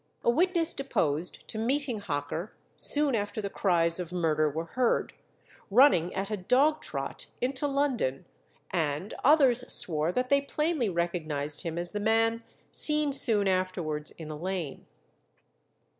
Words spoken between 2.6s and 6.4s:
soon after the cries of murder were heard, running at a